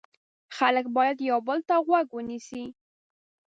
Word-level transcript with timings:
خلک 0.57 0.85
باید 0.95 1.17
یو 1.29 1.39
بل 1.47 1.59
ته 1.67 1.75
غوږ 1.87 2.07
ونیسي. 2.13 2.63